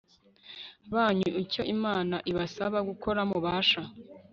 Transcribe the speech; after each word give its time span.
banyu 0.93 1.29
icyo 1.43 1.61
Imana 1.75 2.15
ibasaba 2.31 2.77
gukora 2.89 3.19
mubasha 3.29 3.81